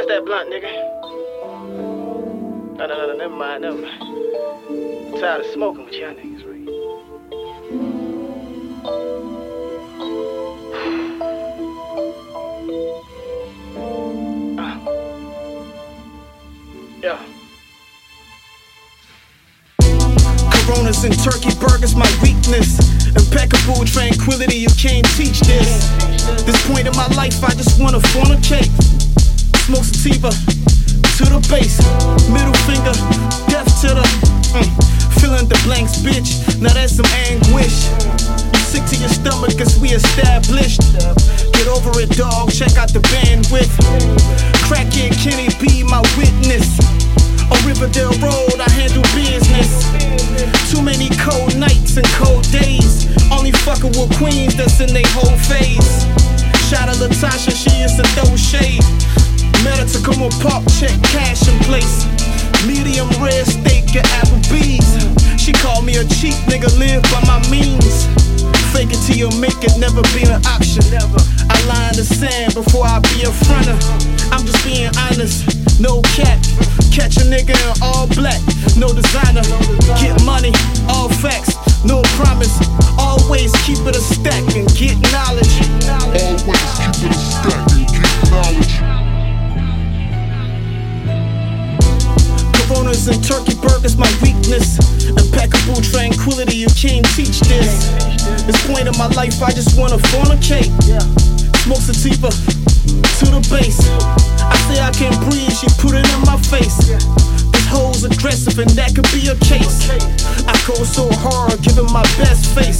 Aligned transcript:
Pass 0.00 0.08
that 0.08 0.24
blunt, 0.24 0.48
nigga. 0.48 0.72
No, 2.78 2.86
no, 2.86 2.94
no, 2.96 3.06
no, 3.08 3.16
never 3.18 3.34
mind, 3.34 3.60
never 3.60 3.76
mind. 3.76 4.02
I'm 4.02 5.20
tired 5.20 5.44
of 5.44 5.46
smoking 5.52 5.84
with 5.84 5.92
y'all 5.92 6.14
niggas, 6.14 6.46
right? 6.48 6.68
Ah. 14.58 14.80
Yeah. 17.02 17.18
Coronas 20.64 21.04
and 21.04 21.18
turkey 21.18 21.54
burgers, 21.60 21.94
my 21.94 22.08
weakness. 22.22 22.78
Impeccable 23.08 23.84
tranquility, 23.84 24.56
you 24.56 24.68
can't 24.78 25.06
teach 25.16 25.40
this. 25.40 25.88
This 26.44 26.66
point 26.66 26.86
in 26.86 26.96
my 26.96 27.06
life, 27.08 27.44
I 27.44 27.52
just 27.52 27.78
wanna 27.78 27.98
fornicate. 27.98 28.49
Bitch. 36.00 36.40
Now 36.60 36.72
that's 36.72 36.96
some 36.96 37.08
anguish. 37.28 37.88
You 38.52 38.60
sick 38.64 38.84
to 38.92 38.96
your 38.96 39.08
stomach, 39.08 39.56
cause 39.56 39.78
we 39.78 39.90
established. 39.90 40.80
Get 41.52 41.68
over 41.68 41.92
it, 42.00 42.10
dog. 42.16 42.52
Check 42.52 42.76
out 42.76 42.92
the 42.92 43.00
bandwidth. 43.12 43.72
Crackhead 44.68 45.12
Kenny 45.20 45.48
be 45.60 45.84
my 45.84 46.00
witness. 46.16 46.68
On 47.52 47.58
Riverdale 47.66 48.14
Road, 48.20 48.60
I 48.60 48.70
handle 48.72 49.04
business. 49.12 49.84
Too 50.70 50.82
many 50.82 51.10
cold 51.20 51.56
nights 51.56 51.96
and 51.96 52.06
cold 52.16 52.44
days. 52.50 53.08
Only 53.30 53.52
fucking 53.52 53.92
with 53.98 54.16
queens 54.16 54.56
that's 54.56 54.80
in 54.80 54.92
they 54.92 55.04
whole 55.12 55.36
phase. 55.48 56.04
Shout 56.68 56.88
out 56.88 56.96
Latasha, 56.96 57.52
she 57.52 57.82
is 57.82 57.96
to 57.96 58.04
throw 58.14 58.36
shade. 58.36 58.84
Met 59.64 59.88
to 59.88 60.00
come 60.00 60.22
on 60.22 60.30
pop, 60.40 60.62
check 60.78 60.94
cash 61.12 61.48
in 61.48 61.58
place. 61.68 62.06
Medium 62.66 63.08
rare 63.20 63.44
steak 63.44 63.96
at 63.96 64.06
Applebee's. 64.22 65.19
She 65.40 65.52
called 65.52 65.86
me 65.86 65.96
a 65.96 66.04
cheap 66.04 66.36
nigga, 66.52 66.68
live 66.78 67.02
by 67.04 67.24
my 67.24 67.40
means. 67.48 68.04
Fake 68.76 68.92
it 68.92 69.00
till 69.08 69.16
you 69.16 69.30
make 69.40 69.56
it, 69.64 69.72
never 69.80 70.02
been 70.12 70.28
an 70.28 70.44
option. 70.44 70.84
I 70.92 71.56
lie 71.64 71.88
in 71.88 71.96
the 71.96 72.04
sand 72.04 72.52
before 72.52 72.84
I 72.84 73.00
be 73.00 73.24
a 73.24 73.32
fronter. 73.32 73.72
I'm 74.36 74.44
just 74.44 74.62
being 74.68 74.92
honest, 75.08 75.48
no 75.80 76.02
cap. 76.12 76.36
Catch 76.92 77.16
a 77.16 77.24
nigga 77.24 77.56
in 77.56 77.72
all 77.80 78.06
black, 78.12 78.36
no 78.76 78.92
designer. 78.92 79.40
Get 79.96 80.12
money, 80.28 80.52
all 80.92 81.08
facts, 81.08 81.56
no 81.88 82.02
promise. 82.20 82.52
Always 83.00 83.50
keep 83.64 83.80
it 83.88 83.96
a 83.96 84.00
stack 84.12 84.44
and 84.54 84.68
get 84.76 85.00
knowledge. 85.08 85.56
Always 85.88 86.68
keep 86.76 87.00
it 87.00 87.16
a 87.16 87.20
stack 87.32 87.64
and 87.72 87.88
get 87.88 88.04
knowledge. 88.28 88.76
Coronas 92.68 93.08
and 93.08 93.24
turkey 93.24 93.39
my 99.00 99.08
life, 99.16 99.42
I 99.42 99.50
just 99.50 99.80
wanna 99.80 99.96
fornicate. 100.12 100.68
Smoke 101.64 101.80
sativa 101.80 102.28
to 102.28 103.26
the 103.32 103.40
base. 103.48 103.80
I 104.44 104.56
say 104.68 104.76
I 104.76 104.92
can't 104.92 105.16
breathe, 105.24 105.48
she 105.56 105.72
put 105.80 105.96
it 105.96 106.04
in 106.04 106.20
my 106.28 106.36
face. 106.52 106.76
This 107.48 107.66
hoe's 107.72 108.04
aggressive, 108.04 108.58
and 108.58 108.68
that 108.76 108.92
could 108.92 109.08
be 109.08 109.24
a 109.32 109.36
case. 109.40 109.88
I 110.44 110.52
go 110.68 110.76
so 110.84 111.08
hard, 111.24 111.56
giving 111.64 111.88
my 111.88 112.04
best 112.20 112.52
face. 112.52 112.76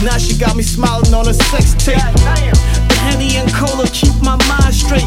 Now 0.00 0.16
she 0.16 0.40
got 0.40 0.56
me 0.56 0.62
smiling 0.62 1.12
on 1.12 1.28
a 1.28 1.34
sex 1.34 1.76
tape. 1.84 2.00
The 2.88 2.96
Henny 3.04 3.36
and 3.36 3.52
Cola 3.52 3.84
keep 3.92 4.16
my 4.24 4.40
mind 4.48 4.72
straight. 4.72 5.04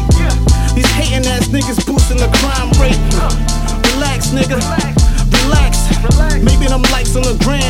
These 0.78 0.90
hating 0.94 1.26
ass 1.26 1.50
niggas 1.50 1.82
boosting 1.82 2.22
the 2.22 2.30
crime 2.38 2.70
rate. 2.78 3.02
Relax, 3.98 4.30
nigga. 4.30 4.62
Relax. 5.42 5.90
Maybe 6.38 6.70
them 6.70 6.82
likes 6.94 7.16
on 7.16 7.22
the 7.26 7.34
gram 7.42 7.69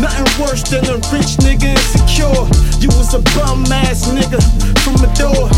Nothing 0.00 0.30
worse 0.40 0.62
than 0.64 0.84
a 0.88 0.96
rich 1.12 1.36
nigga 1.44 1.68
insecure. 1.68 2.32
You 2.80 2.88
was 2.96 3.12
a 3.12 3.20
bum 3.36 3.64
ass 3.68 4.08
nigga 4.08 4.40
from 4.80 4.96
the 4.96 5.10
door. 5.20 5.48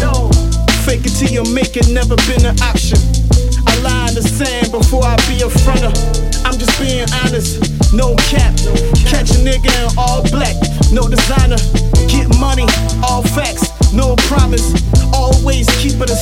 Fake 0.82 1.06
it 1.06 1.14
till 1.14 1.30
you 1.30 1.44
make 1.54 1.76
it, 1.76 1.88
never 1.88 2.16
been 2.26 2.44
an 2.44 2.58
option. 2.60 2.98
I 3.66 3.78
lie 3.80 4.08
in 4.08 4.14
the 4.14 4.22
sand 4.22 4.72
before 4.72 5.04
I 5.04 5.14
be 5.30 5.40
a 5.42 5.48
fronter. 5.48 5.94
I'm 6.44 6.58
just 6.58 6.74
being 6.82 7.06
honest, 7.22 7.62
no 7.94 8.16
cap. 8.26 8.52
Catch 9.06 9.30
a 9.32 9.40
nigga 9.40 9.70
in 9.70 9.88
all 9.96 10.22
black, 10.34 10.58
no 10.90 11.08
designer. 11.08 11.60
Get 12.10 12.26
money, 12.42 12.66
all 13.06 13.22
facts, 13.22 13.70
no 13.94 14.16
promise. 14.26 14.66
Always 15.14 15.70
keep 15.78 16.02
it 16.02 16.10
a 16.10 16.18